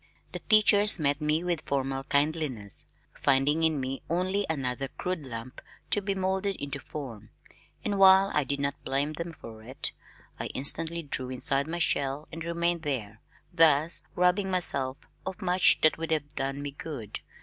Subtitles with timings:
[0.31, 6.01] The teachers met me with formal kindliness, finding in me only another crude lump to
[6.01, 7.29] be moulded into form,
[7.85, 9.91] and while I did not blame them for it,
[10.39, 13.21] I instantly drew inside my shell and remained there
[13.53, 17.19] thus robbing myself of much that would have done me good.